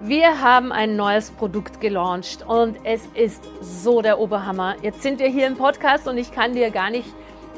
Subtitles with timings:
[0.00, 4.76] Wir haben ein neues Produkt gelauncht und es ist so der Oberhammer.
[4.82, 7.08] Jetzt sind wir hier im Podcast und ich kann dir gar nicht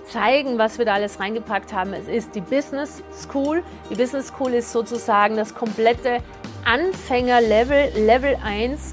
[0.09, 1.93] zeigen, was wir da alles reingepackt haben.
[1.93, 3.65] Es ist die Business School.
[3.91, 6.19] Die Business School ist sozusagen das komplette
[6.65, 8.93] Anfängerlevel, Level 1.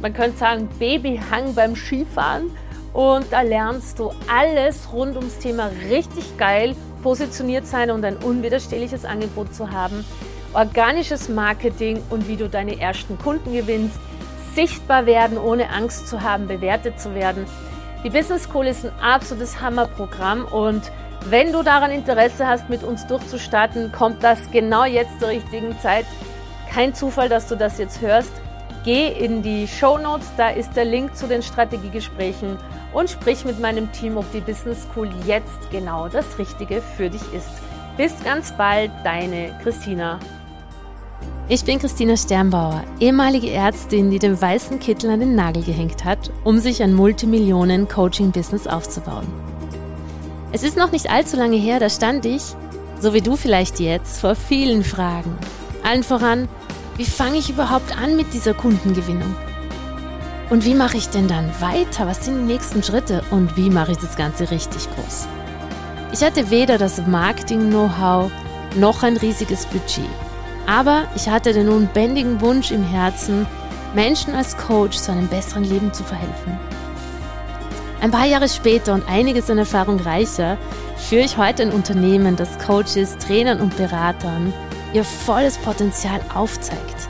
[0.00, 2.50] Man könnte sagen Babyhang beim Skifahren.
[2.94, 9.04] Und da lernst du alles rund ums Thema richtig geil positioniert sein und ein unwiderstehliches
[9.04, 10.02] Angebot zu haben
[10.54, 13.98] organisches Marketing und wie du deine ersten Kunden gewinnst,
[14.54, 17.46] sichtbar werden, ohne Angst zu haben, bewertet zu werden.
[18.04, 20.82] Die Business School ist ein absolutes Hammerprogramm und
[21.26, 26.04] wenn du daran Interesse hast, mit uns durchzustarten, kommt das genau jetzt zur richtigen Zeit.
[26.70, 28.32] Kein Zufall, dass du das jetzt hörst.
[28.84, 32.58] Geh in die Show Notes, da ist der Link zu den Strategiegesprächen
[32.92, 37.22] und sprich mit meinem Team, ob die Business School jetzt genau das Richtige für dich
[37.32, 37.48] ist.
[37.96, 40.18] Bis ganz bald, deine Christina.
[41.46, 46.30] Ich bin Christina Sternbauer, ehemalige Ärztin, die den weißen Kittel an den Nagel gehängt hat,
[46.42, 49.26] um sich ein Multimillionen-Coaching-Business aufzubauen.
[50.52, 52.42] Es ist noch nicht allzu lange her, da stand ich,
[52.98, 55.36] so wie du vielleicht jetzt, vor vielen Fragen.
[55.82, 56.48] Allen voran,
[56.96, 59.36] wie fange ich überhaupt an mit dieser Kundengewinnung?
[60.48, 62.06] Und wie mache ich denn dann weiter?
[62.06, 63.22] Was sind die nächsten Schritte?
[63.30, 65.26] Und wie mache ich das Ganze richtig groß?
[66.10, 68.30] Ich hatte weder das Marketing-Know-how
[68.76, 70.08] noch ein riesiges Budget.
[70.66, 73.46] Aber ich hatte den unbändigen Wunsch im Herzen,
[73.94, 76.58] Menschen als Coach zu einem besseren Leben zu verhelfen.
[78.00, 80.58] Ein paar Jahre später und einiges an Erfahrung reicher,
[80.96, 84.52] führe ich heute ein Unternehmen, das Coaches, Trainern und Beratern
[84.92, 87.08] ihr volles Potenzial aufzeigt.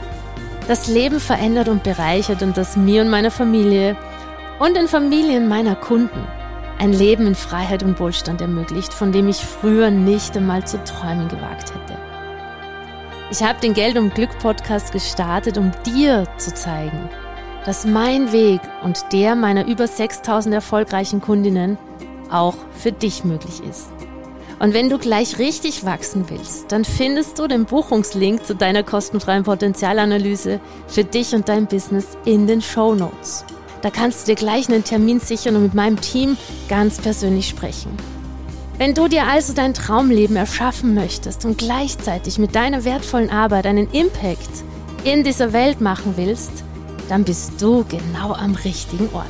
[0.67, 3.95] Das Leben verändert und bereichert und das mir und meiner Familie
[4.59, 6.27] und den Familien meiner Kunden
[6.79, 11.27] ein Leben in Freiheit und Wohlstand ermöglicht, von dem ich früher nicht einmal zu träumen
[11.27, 12.14] gewagt hätte.
[13.31, 17.09] Ich habe den Geld und Glück Podcast gestartet, um dir zu zeigen,
[17.65, 21.79] dass mein Weg und der meiner über 6000 erfolgreichen Kundinnen
[22.29, 23.89] auch für dich möglich ist.
[24.59, 29.43] Und wenn du gleich richtig wachsen willst, dann findest du den Buchungslink zu deiner kostenfreien
[29.43, 33.43] Potenzialanalyse für dich und dein Business in den Show Notes.
[33.81, 36.37] Da kannst du dir gleich einen Termin sichern und mit meinem Team
[36.69, 38.14] ganz persönlich sprechen.
[38.77, 43.89] Wenn du dir also dein Traumleben erschaffen möchtest und gleichzeitig mit deiner wertvollen Arbeit einen
[43.91, 44.49] Impact
[45.05, 46.51] in dieser Welt machen willst,
[47.07, 49.25] dann bist du genau am richtigen Ort.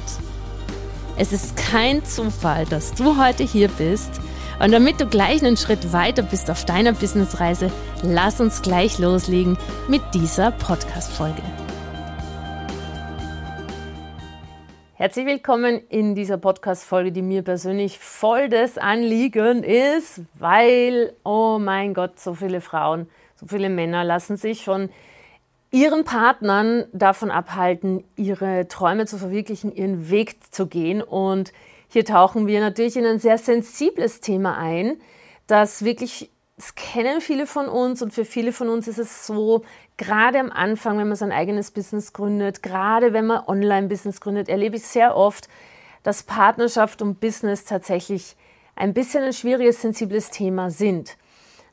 [1.18, 4.10] Es ist kein Zufall, dass du heute hier bist.
[4.60, 9.58] Und damit du gleich einen Schritt weiter bist auf deiner Businessreise, lass uns gleich loslegen
[9.88, 11.42] mit dieser Podcast-Folge.
[14.98, 21.94] Herzlich willkommen in dieser Podcast-Folge, die mir persönlich voll das Anliegen ist, weil, oh mein
[21.94, 24.90] Gott, so viele Frauen, so viele Männer lassen sich von
[25.70, 31.02] ihren Partnern davon abhalten, ihre Träume zu verwirklichen, ihren Weg zu gehen.
[31.02, 31.52] Und
[31.90, 34.96] hier tauchen wir natürlich in ein sehr sensibles Thema ein,
[35.46, 39.64] das wirklich das kennen viele von uns und für viele von uns ist es so,
[39.98, 44.78] gerade am Anfang, wenn man sein eigenes Business gründet, gerade wenn man Online-Business gründet, erlebe
[44.78, 45.50] ich sehr oft,
[46.04, 48.38] dass Partnerschaft und Business tatsächlich
[48.76, 51.18] ein bisschen ein schwieriges, sensibles Thema sind.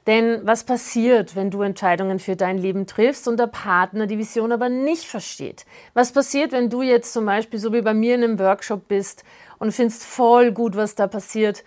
[0.08, 4.50] Denn was passiert, wenn du Entscheidungen für dein Leben triffst und der Partner die Vision
[4.50, 5.64] aber nicht versteht?
[5.94, 9.22] Was passiert, wenn du jetzt zum Beispiel so wie bei mir in einem Workshop bist
[9.60, 11.62] und findest voll gut, was da passiert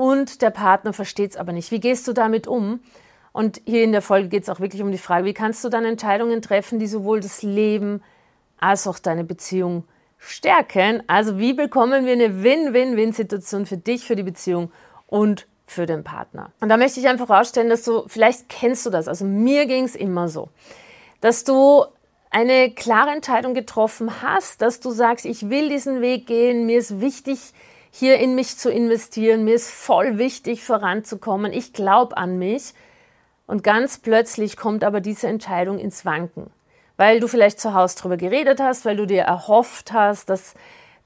[0.00, 1.70] und der Partner versteht es aber nicht.
[1.70, 2.80] Wie gehst du damit um?
[3.32, 5.68] Und hier in der Folge geht es auch wirklich um die Frage, wie kannst du
[5.68, 8.02] dann Entscheidungen treffen, die sowohl das Leben
[8.58, 9.84] als auch deine Beziehung
[10.16, 11.02] stärken?
[11.06, 14.72] Also wie bekommen wir eine Win-Win-Win-Situation für dich, für die Beziehung
[15.06, 16.50] und für den Partner?
[16.60, 19.84] Und da möchte ich einfach herausstellen, dass du, vielleicht kennst du das, also mir ging
[19.84, 20.48] es immer so,
[21.20, 21.84] dass du
[22.30, 27.02] eine klare Entscheidung getroffen hast, dass du sagst, ich will diesen Weg gehen, mir ist
[27.02, 27.52] wichtig,
[27.90, 29.44] hier in mich zu investieren.
[29.44, 31.52] Mir ist voll wichtig, voranzukommen.
[31.52, 32.74] Ich glaube an mich.
[33.46, 36.50] Und ganz plötzlich kommt aber diese Entscheidung ins Wanken,
[36.96, 40.54] weil du vielleicht zu Hause darüber geredet hast, weil du dir erhofft hast, dass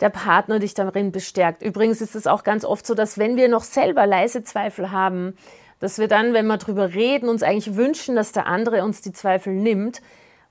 [0.00, 1.62] der Partner dich darin bestärkt.
[1.62, 5.37] Übrigens ist es auch ganz oft so, dass wenn wir noch selber leise Zweifel haben,
[5.80, 9.12] dass wir dann, wenn wir darüber reden, uns eigentlich wünschen, dass der andere uns die
[9.12, 10.02] Zweifel nimmt,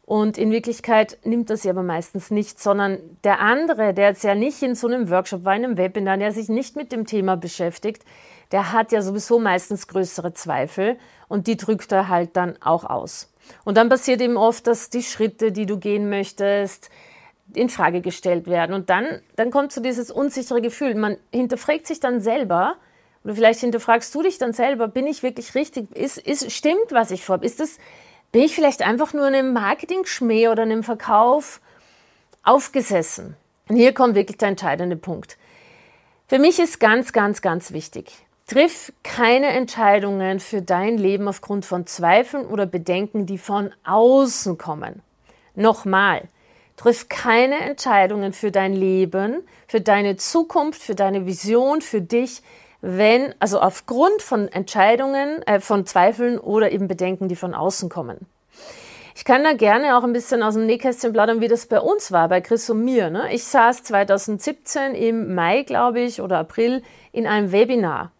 [0.05, 4.35] und in Wirklichkeit nimmt das sie aber meistens nicht, sondern der andere, der jetzt ja
[4.35, 7.37] nicht in so einem Workshop war, in einem Webinar, der sich nicht mit dem Thema
[7.37, 8.03] beschäftigt,
[8.51, 10.97] der hat ja sowieso meistens größere Zweifel
[11.29, 13.33] und die drückt er halt dann auch aus.
[13.63, 16.89] Und dann passiert eben oft, dass die Schritte, die du gehen möchtest,
[17.53, 18.73] in Frage gestellt werden.
[18.73, 20.95] Und dann, dann kommt so dieses unsichere Gefühl.
[20.95, 22.75] Man hinterfragt sich dann selber,
[23.23, 25.95] oder vielleicht hinterfragst du dich dann selber, bin ich wirklich richtig?
[25.95, 27.45] Ist, ist, stimmt, was ich vorhabe?
[27.45, 27.77] Ist das,
[28.33, 31.61] bin ich vielleicht einfach nur in einem Marketing-Schmäh oder einem Verkauf
[32.41, 33.37] aufgesessen?
[33.69, 35.37] Und hier kommt wirklich der entscheidende Punkt.
[36.27, 38.11] Für mich ist ganz, ganz, ganz wichtig,
[38.47, 45.03] triff keine Entscheidungen für dein Leben aufgrund von Zweifeln oder Bedenken, die von außen kommen.
[45.53, 46.23] Nochmal,
[46.75, 52.41] triff keine Entscheidungen für dein Leben, für deine Zukunft, für deine Vision, für dich,
[52.85, 58.27] wenn, also aufgrund von Entscheidungen, äh, von Zweifeln oder eben Bedenken, die von außen kommen.
[59.15, 62.11] Ich kann da gerne auch ein bisschen aus dem Nähkästchen plaudern, wie das bei uns
[62.11, 63.09] war, bei Chris und mir.
[63.09, 63.33] Ne?
[63.33, 66.83] Ich saß 2017 im Mai, glaube ich, oder April
[67.13, 68.11] in einem Webinar.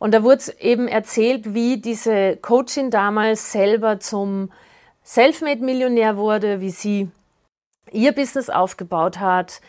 [0.00, 4.50] Und da wurde eben erzählt, wie diese Coachin damals selber zum
[5.04, 7.08] Selfmade-Millionär wurde, wie sie
[7.92, 9.60] ihr Business aufgebaut hat,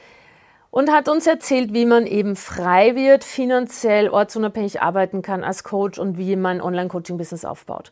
[0.71, 5.97] und hat uns erzählt, wie man eben frei wird, finanziell ortsunabhängig arbeiten kann als Coach
[5.97, 7.91] und wie man Online-Coaching-Business aufbaut.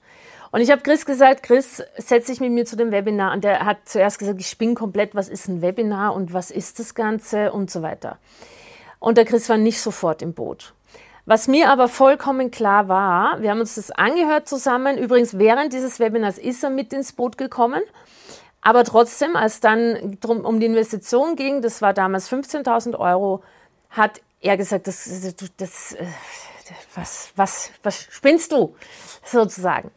[0.51, 3.33] Und ich habe Chris gesagt, Chris, setz dich mit mir zu dem Webinar.
[3.33, 6.79] Und der hat zuerst gesagt, ich spinne komplett, was ist ein Webinar und was ist
[6.79, 8.17] das Ganze und so weiter.
[8.99, 10.73] Und der Chris war nicht sofort im Boot.
[11.25, 14.97] Was mir aber vollkommen klar war, wir haben uns das angehört zusammen.
[14.97, 17.81] Übrigens, während dieses Webinars ist er mit ins Boot gekommen
[18.67, 23.41] aber trotzdem, als dann drum, um die Investition ging, das war damals 15.000 Euro,
[23.89, 25.05] hat er gesagt, das,
[25.37, 26.05] das, das äh,
[26.93, 28.75] was, was, was spinnst du
[29.23, 29.89] sozusagen?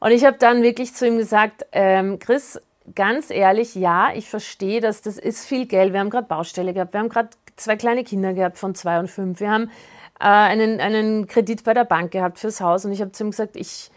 [0.00, 2.58] Und ich habe dann wirklich zu ihm gesagt, ähm, Chris,
[2.94, 5.92] ganz ehrlich, ja, ich verstehe, dass das ist viel Geld.
[5.92, 9.10] Wir haben gerade Baustelle gehabt, wir haben gerade zwei kleine Kinder gehabt von zwei und
[9.10, 9.70] fünf, wir haben
[10.18, 13.32] äh, einen, einen Kredit bei der Bank gehabt fürs Haus und ich habe zu ihm
[13.32, 13.90] gesagt, ich,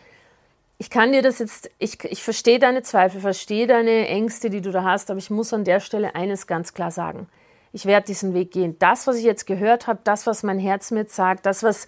[0.81, 4.71] ich kann dir das jetzt, ich, ich verstehe deine Zweifel, verstehe deine Ängste, die du
[4.71, 7.27] da hast, aber ich muss an der Stelle eines ganz klar sagen.
[7.71, 8.77] Ich werde diesen Weg gehen.
[8.79, 11.85] Das, was ich jetzt gehört habe, das, was mein Herz mir sagt, das, was,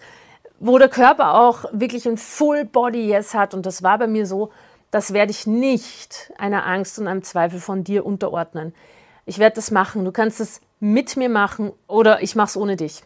[0.60, 4.26] wo der Körper auch wirklich ein Full Body Yes hat, und das war bei mir
[4.26, 4.52] so,
[4.92, 8.76] das werde ich nicht einer Angst und einem Zweifel von dir unterordnen.
[9.26, 10.04] Ich werde das machen.
[10.04, 13.02] Du kannst es mit mir machen oder ich mache es ohne dich.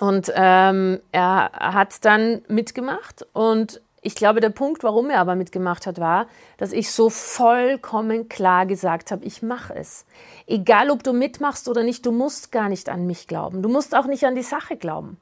[0.00, 5.86] Und ähm, er hat dann mitgemacht und ich glaube, der Punkt, warum er aber mitgemacht
[5.86, 6.26] hat, war,
[6.56, 10.06] dass ich so vollkommen klar gesagt habe, ich mache es.
[10.46, 13.62] Egal, ob du mitmachst oder nicht, du musst gar nicht an mich glauben.
[13.62, 15.18] Du musst auch nicht an die Sache glauben.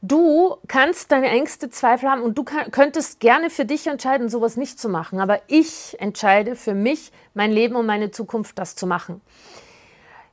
[0.00, 4.80] Du kannst deine Ängste, Zweifel haben und du könntest gerne für dich entscheiden, sowas nicht
[4.80, 5.20] zu machen.
[5.20, 9.20] Aber ich entscheide für mich, mein Leben und meine Zukunft, das zu machen.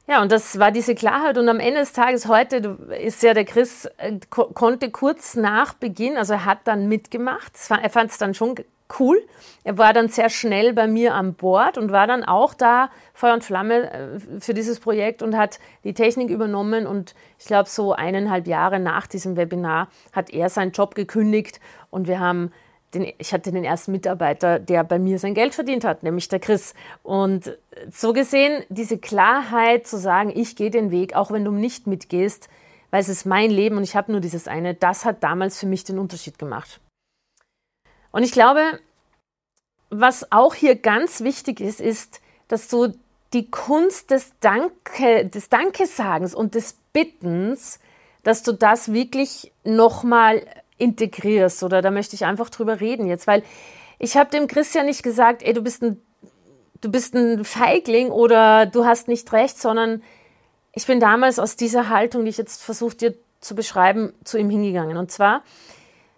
[0.09, 1.38] Ja, und das war diese Klarheit.
[1.38, 5.75] Und am Ende des Tages heute ist ja der Chris, äh, ko konnte kurz nach
[5.75, 7.53] Beginn, also er hat dann mitgemacht.
[7.69, 8.56] Er fand es dann schon
[9.00, 9.21] cool.
[9.63, 13.35] Er war dann sehr schnell bei mir an Bord und war dann auch da Feuer
[13.35, 16.88] und Flamme äh, für dieses Projekt und hat die Technik übernommen.
[16.88, 21.59] Und ich glaube, so eineinhalb Jahre nach diesem Webinar hat er seinen Job gekündigt
[21.91, 22.51] und wir haben
[22.94, 26.39] den, ich hatte den ersten Mitarbeiter, der bei mir sein Geld verdient hat, nämlich der
[26.39, 26.74] Chris.
[27.03, 27.57] Und
[27.91, 32.50] so gesehen, diese Klarheit zu sagen, ich gehe den Weg, auch wenn du nicht mitgehst,
[32.91, 35.68] weil es ist mein Leben und ich habe nur dieses eine, das hat damals für
[35.68, 36.80] mich den Unterschied gemacht.
[38.12, 38.80] Und ich glaube,
[39.89, 42.94] was auch hier ganz wichtig ist, ist, dass du
[43.33, 47.80] die Kunst des Danke, des Dankesagens und des Bittens,
[48.24, 50.45] dass du das wirklich nochmal
[50.79, 53.43] integrierst oder da möchte ich einfach drüber reden jetzt, weil
[53.99, 56.01] ich habe dem Christian nicht gesagt, ey, du bist ein
[56.81, 60.01] du bist ein Feigling oder du hast nicht recht, sondern
[60.74, 64.50] ich bin damals aus dieser Haltung, die ich jetzt versuche dir zu beschreiben, zu ihm
[64.50, 64.98] hingegangen.
[64.98, 65.43] Und zwar,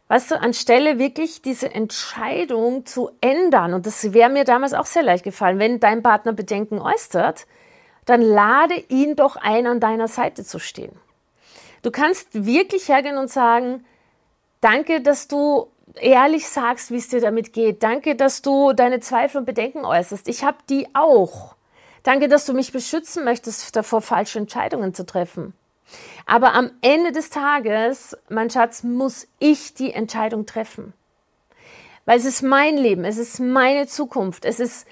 [0.07, 5.03] weißt du, anstelle wirklich diese Entscheidung zu ändern, und das wäre mir damals auch sehr
[5.03, 7.47] leicht gefallen, wenn dein Partner Bedenken äußert,
[8.05, 10.91] dann lade ihn doch ein, an deiner Seite zu stehen.
[11.81, 13.85] Du kannst wirklich hergehen und sagen,
[14.61, 17.83] Danke, dass du ehrlich sagst, wie es dir damit geht.
[17.83, 20.27] Danke, dass du deine Zweifel und Bedenken äußerst.
[20.27, 21.55] Ich habe die auch.
[22.03, 25.53] Danke, dass du mich beschützen möchtest, davor falsche Entscheidungen zu treffen.
[26.25, 30.93] Aber am Ende des Tages, mein Schatz, muss ich die Entscheidung treffen.
[32.05, 34.87] Weil es ist mein Leben, es ist meine Zukunft, es ist,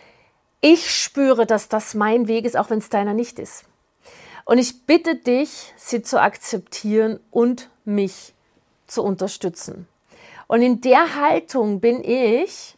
[0.62, 3.66] ich spüre, dass das mein Weg ist, auch wenn es deiner nicht ist.
[4.46, 8.34] Und ich bitte dich, sie zu akzeptieren und mich
[8.90, 9.88] zu unterstützen.
[10.48, 12.76] Und in der Haltung bin ich,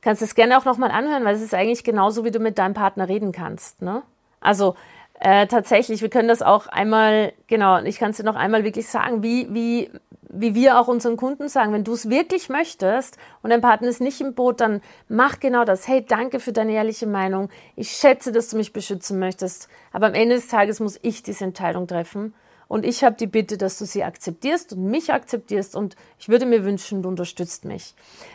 [0.00, 2.58] kannst du es gerne auch nochmal anhören, weil es ist eigentlich genauso, wie du mit
[2.58, 3.82] deinem Partner reden kannst.
[3.82, 4.02] Ne?
[4.40, 4.76] Also
[5.20, 8.86] äh, tatsächlich, wir können das auch einmal, genau, ich kann es dir noch einmal wirklich
[8.88, 9.90] sagen, wie, wie,
[10.28, 14.00] wie wir auch unseren Kunden sagen, wenn du es wirklich möchtest und dein Partner ist
[14.00, 15.88] nicht im Boot, dann mach genau das.
[15.88, 17.48] Hey, danke für deine ehrliche Meinung.
[17.74, 19.68] Ich schätze, dass du mich beschützen möchtest.
[19.92, 22.34] Aber am Ende des Tages muss ich diese Entscheidung treffen
[22.68, 26.44] und ich habe die Bitte, dass du sie akzeptierst und mich akzeptierst und ich würde
[26.44, 27.94] mir wünschen, du unterstützt mich.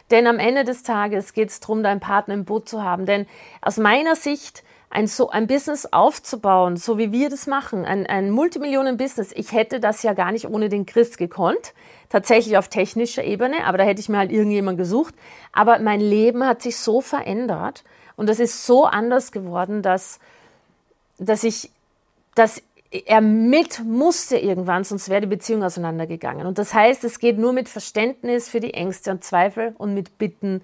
[0.10, 3.06] Denn am Ende des Tages geht es darum, deinen Partner im Boot zu haben.
[3.06, 3.28] Denn
[3.62, 8.32] aus meiner Sicht ein, so ein Business aufzubauen, so wie wir das machen, ein, ein
[8.32, 9.32] Multimillionen-Business.
[9.36, 11.74] Ich hätte das ja gar nicht ohne den Chris gekonnt,
[12.10, 15.16] tatsächlich auf technischer Ebene, aber da hätte ich mir halt irgendjemand gesucht.
[15.52, 17.84] Aber mein Leben hat sich so verändert
[18.16, 20.20] und das ist so anders geworden, dass,
[21.18, 21.72] dass ich,
[22.36, 22.62] dass
[22.94, 26.46] er mit musste irgendwann, sonst wäre die Beziehung auseinandergegangen.
[26.46, 30.18] Und das heißt, es geht nur mit Verständnis für die Ängste und Zweifel und mit
[30.20, 30.62] Bitten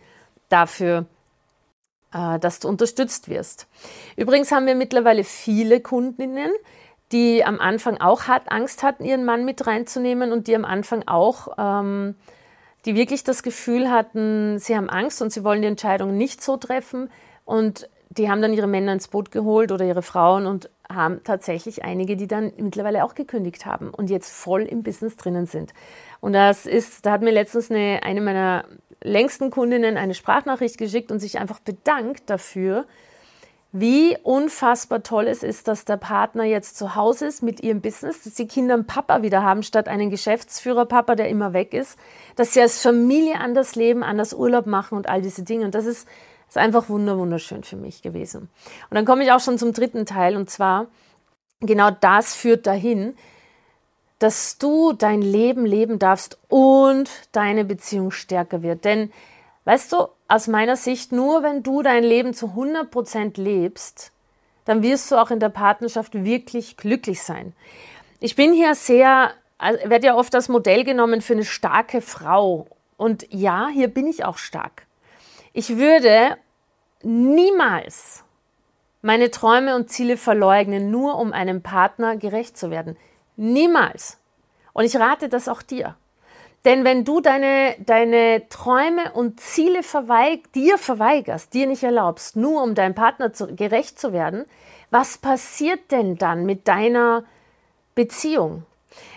[0.48, 1.06] dafür,
[2.14, 3.68] äh, dass du unterstützt wirst.
[4.16, 6.52] Übrigens haben wir mittlerweile viele Kundinnen,
[7.12, 11.08] die am Anfang auch hart Angst hatten, ihren Mann mit reinzunehmen und die am Anfang
[11.08, 12.16] auch, ähm,
[12.86, 16.58] die wirklich das Gefühl hatten, sie haben Angst und sie wollen die Entscheidung nicht so
[16.58, 17.10] treffen
[17.44, 21.84] und die haben dann ihre Männer ins Boot geholt oder ihre Frauen und haben tatsächlich
[21.84, 25.74] einige, die dann mittlerweile auch gekündigt haben und jetzt voll im Business drinnen sind.
[26.20, 28.66] Und das ist, da hat mir letztens eine, eine meiner
[29.02, 32.86] längsten Kundinnen eine Sprachnachricht geschickt und sich einfach bedankt dafür,
[33.72, 38.24] wie unfassbar toll es ist, dass der Partner jetzt zu Hause ist mit ihrem Business,
[38.24, 42.00] dass die Kinder einen Papa wieder haben, statt einen Geschäftsführer-Papa, der immer weg ist,
[42.36, 45.66] dass sie als Familie anders leben, anders Urlaub machen und all diese Dinge.
[45.66, 46.08] Und das ist,
[46.50, 48.50] ist einfach wunderschön für mich gewesen.
[48.90, 50.88] Und dann komme ich auch schon zum dritten Teil und zwar,
[51.62, 53.16] genau das führt dahin,
[54.18, 58.84] dass du dein Leben leben darfst und deine Beziehung stärker wird.
[58.84, 59.12] Denn,
[59.64, 64.12] weißt du, aus meiner Sicht, nur wenn du dein Leben zu 100 Prozent lebst,
[64.66, 67.54] dann wirst du auch in der Partnerschaft wirklich glücklich sein.
[68.20, 72.68] Ich bin hier sehr, also werde ja oft als Modell genommen für eine starke Frau.
[72.98, 74.86] Und ja, hier bin ich auch stark.
[75.60, 76.38] Ich würde
[77.04, 78.24] niemals
[79.02, 82.96] meine Träume und Ziele verleugnen, nur um einem Partner gerecht zu werden.
[83.36, 84.20] Niemals.
[84.72, 85.98] Und ich rate das auch dir.
[86.64, 92.64] Denn wenn du deine, deine Träume und Ziele verweig, dir verweigerst, dir nicht erlaubst, nur
[92.64, 94.46] um deinem Partner zu, gerecht zu werden,
[94.92, 97.26] was passiert denn dann mit deiner
[97.96, 98.64] Beziehung?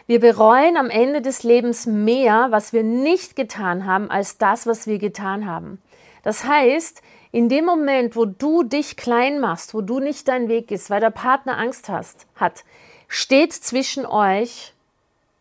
[0.08, 4.88] Wir bereuen am Ende des Lebens mehr, was wir nicht getan haben, als das, was
[4.88, 5.80] wir getan haben.
[6.22, 7.02] Das heißt,
[7.32, 11.00] in dem Moment, wo du dich klein machst, wo du nicht deinen Weg gehst, weil
[11.00, 12.64] der Partner Angst hast, hat,
[13.08, 14.74] steht zwischen euch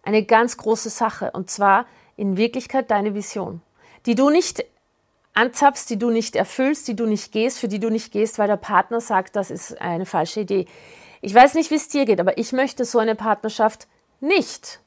[0.03, 1.85] eine ganz große Sache und zwar
[2.17, 3.61] in Wirklichkeit deine Vision,
[4.05, 4.65] die du nicht
[5.33, 8.47] anzapfst, die du nicht erfüllst, die du nicht gehst, für die du nicht gehst, weil
[8.47, 10.65] der Partner sagt, das ist eine falsche Idee.
[11.21, 13.87] Ich weiß nicht, wie es dir geht, aber ich möchte so eine Partnerschaft
[14.19, 14.79] nicht.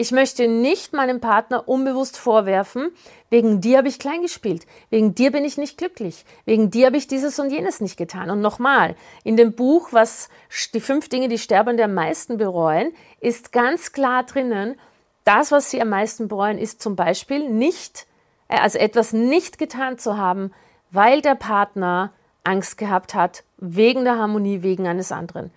[0.00, 2.90] Ich möchte nicht meinem Partner unbewusst vorwerfen,
[3.28, 6.96] wegen dir habe ich klein gespielt, wegen dir bin ich nicht glücklich, wegen dir habe
[6.96, 8.30] ich dieses und jenes nicht getan.
[8.30, 10.30] Und nochmal, in dem Buch, was
[10.72, 14.80] die fünf Dinge, die Sterbende am meisten bereuen, ist ganz klar drinnen,
[15.24, 18.06] das, was sie am meisten bereuen, ist zum Beispiel nicht,
[18.48, 20.50] äh, also etwas nicht getan zu haben,
[20.90, 25.50] weil der Partner Angst gehabt hat, wegen der Harmonie, wegen eines anderen.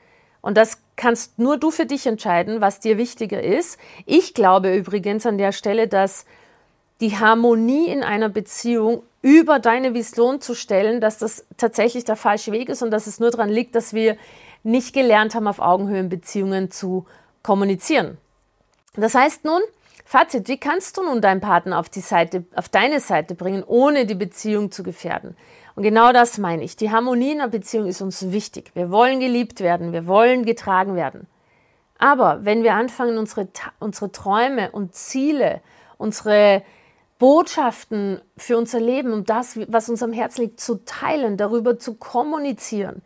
[0.43, 3.79] Und das kannst nur du für dich entscheiden, was dir wichtiger ist.
[4.05, 6.25] Ich glaube übrigens an der Stelle, dass
[7.00, 12.51] die Harmonie in einer Beziehung über deine Vision zu stellen, dass das tatsächlich der falsche
[12.51, 14.17] Weg ist und dass es nur daran liegt, dass wir
[14.63, 17.05] nicht gelernt haben, auf Augenhöhe in Beziehungen zu
[17.41, 18.17] kommunizieren.
[18.95, 19.62] Das heißt nun,
[20.03, 24.05] Fazit, wie kannst du nun deinen Partner auf die Seite, auf deine Seite bringen, ohne
[24.05, 25.38] die Beziehung zu gefährden?
[25.75, 26.75] Und genau das meine ich.
[26.75, 28.72] Die Harmonie in einer Beziehung ist uns wichtig.
[28.75, 31.27] Wir wollen geliebt werden, wir wollen getragen werden.
[31.98, 33.48] Aber wenn wir anfangen, unsere,
[33.80, 35.62] unsere Träume und Ziele,
[35.98, 36.63] unsere
[37.18, 41.96] Botschaften für unser Leben und das, was uns am Herzen liegt, zu teilen, darüber zu
[41.96, 43.01] kommunizieren,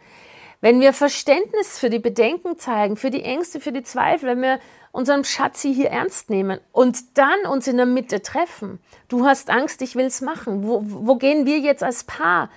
[0.59, 4.59] wenn wir Verständnis für die Bedenken zeigen, für die Ängste, für die Zweifel, wenn wir
[4.97, 8.79] unseren Schatzi hier ernst nehmen und dann uns in der Mitte treffen.
[9.07, 10.67] Du hast Angst, ich will es machen.
[10.67, 12.49] Wo, wo gehen wir jetzt als Paar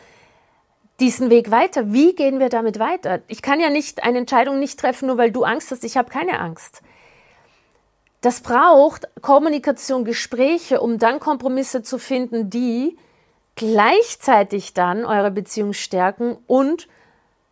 [1.00, 1.92] diesen Weg weiter?
[1.92, 3.20] Wie gehen wir damit weiter?
[3.28, 5.84] Ich kann ja nicht eine Entscheidung nicht treffen, nur weil du Angst hast.
[5.84, 6.80] Ich habe keine Angst.
[8.22, 12.96] Das braucht Kommunikation, Gespräche, um dann Kompromisse zu finden, die
[13.54, 16.88] gleichzeitig dann eure Beziehung stärken und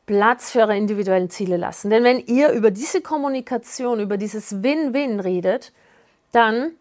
[0.09, 1.91] Platz für eure individuellen Ziele lassen.
[1.91, 5.73] Denn wenn ihr über diese Kommunikation, über dieses Win-Win redet,
[6.33, 6.73] dann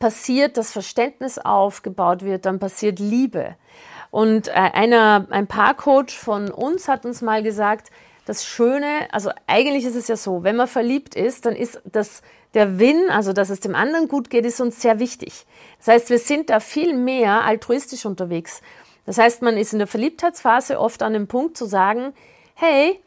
[0.00, 3.54] passiert das Verständnis aufgebaut wird, dann passiert Liebe.
[4.10, 7.90] Und äh, einer, ein Paarcoach von uns hat uns mal gesagt,
[8.26, 12.22] das Schöne, also eigentlich ist es ja so, wenn man verliebt ist, dann ist das
[12.54, 15.46] der Win, also dass es dem anderen gut geht, ist uns sehr wichtig.
[15.78, 18.60] Das heißt, wir sind da viel mehr altruistisch unterwegs.
[19.08, 22.12] Das heißt, man ist in der Verliebtheitsphase oft an dem Punkt zu sagen,
[22.54, 23.00] hey,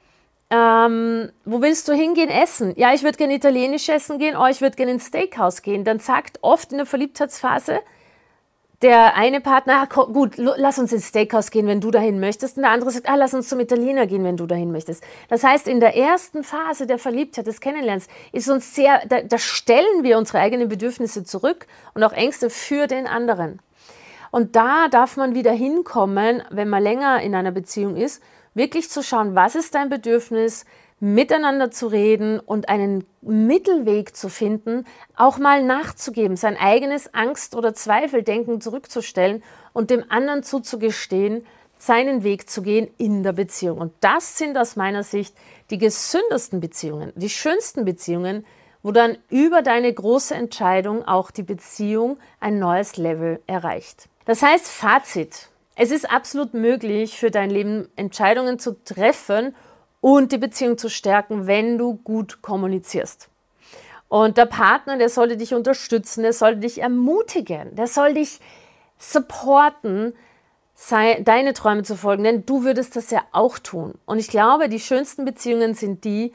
[0.50, 2.74] ähm, wo willst du hingehen essen?
[2.76, 5.84] Ja, ich würde gerne italienisch essen gehen, oh, ich würde gerne ins Steakhouse gehen.
[5.84, 7.82] Dann sagt oft in der Verliebtheitsphase
[8.82, 12.58] der eine Partner, ah, gut, lass uns ins Steakhouse gehen, wenn du dahin möchtest.
[12.58, 15.04] Und der andere sagt, ah, lass uns zum Italiener gehen, wenn du dahin möchtest.
[15.30, 19.38] Das heißt, in der ersten Phase der Verliebtheit, des Kennenlernens, ist uns sehr, da, da
[19.38, 23.60] stellen wir unsere eigenen Bedürfnisse zurück und auch Ängste für den anderen.
[24.32, 28.24] Und da darf man wieder hinkommen, wenn man länger in einer Beziehung ist,
[28.54, 30.66] wirklich zu schauen, was ist dein Bedürfnis,
[31.02, 34.86] miteinander zu reden und einen Mittelweg zu finden,
[35.16, 41.46] auch mal nachzugeben, sein eigenes Angst- oder Zweifeldenken zurückzustellen und dem anderen zuzugestehen,
[41.80, 43.80] seinen Weg zu gehen in der Beziehung.
[43.80, 45.36] Und das sind aus meiner Sicht
[45.72, 48.46] die gesündesten Beziehungen, die schönsten Beziehungen,
[48.84, 54.10] wo dann über deine große Entscheidung auch die Beziehung ein neues Level erreicht.
[54.26, 55.50] Das heißt, Fazit.
[55.76, 59.56] Es ist absolut möglich, für dein Leben Entscheidungen zu treffen
[60.00, 63.30] und die Beziehung zu stärken, wenn du gut kommunizierst.
[64.10, 68.42] Und der Partner, der sollte dich unterstützen, der sollte dich ermutigen, der soll dich
[68.98, 70.14] supporten,
[70.90, 73.94] deine Träume zu folgen, denn du würdest das ja auch tun.
[74.06, 76.34] Und ich glaube, die schönsten Beziehungen sind die,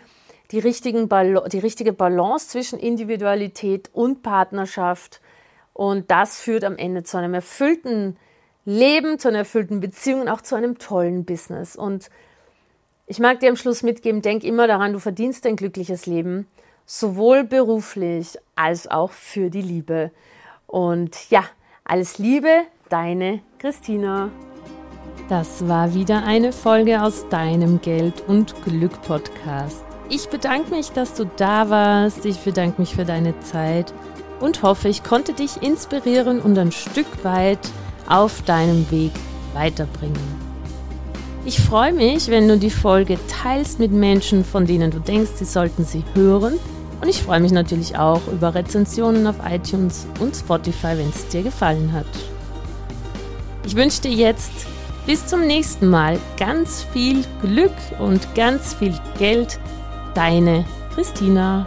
[0.50, 5.20] die, richtigen die richtige Balance zwischen Individualität und Partnerschaft.
[5.72, 8.16] Und das führt am Ende zu einem erfüllten
[8.64, 11.76] Leben, zu einer erfüllten Beziehung und auch zu einem tollen Business.
[11.76, 12.10] Und
[13.06, 16.48] ich mag dir am Schluss mitgeben, denk immer daran, du verdienst ein glückliches Leben,
[16.84, 20.10] sowohl beruflich als auch für die Liebe.
[20.66, 21.44] Und ja,
[21.84, 24.30] alles Liebe, deine Christina.
[25.28, 29.95] Das war wieder eine Folge aus deinem Geld und Glück Podcast.
[30.08, 32.24] Ich bedanke mich, dass du da warst.
[32.24, 33.92] Ich bedanke mich für deine Zeit
[34.40, 37.58] und hoffe, ich konnte dich inspirieren und ein Stück weit
[38.06, 39.12] auf deinem Weg
[39.52, 40.46] weiterbringen.
[41.44, 45.44] Ich freue mich, wenn du die Folge teilst mit Menschen, von denen du denkst, sie
[45.44, 46.54] sollten sie hören.
[47.00, 51.42] Und ich freue mich natürlich auch über Rezensionen auf iTunes und Spotify, wenn es dir
[51.42, 52.06] gefallen hat.
[53.64, 54.52] Ich wünsche dir jetzt
[55.06, 59.58] bis zum nächsten Mal ganz viel Glück und ganz viel Geld.
[60.16, 61.66] Deine Christina.